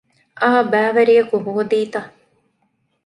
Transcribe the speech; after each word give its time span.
އާ 0.41 0.51
ބައިވެރިއަކު 0.71 1.35
ހޯދީތަ؟ 1.45 2.01